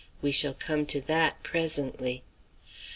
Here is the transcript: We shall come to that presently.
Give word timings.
We 0.19 0.31
shall 0.31 0.55
come 0.55 0.87
to 0.87 1.01
that 1.01 1.43
presently. 1.43 2.23